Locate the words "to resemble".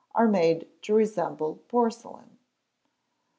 0.81-1.57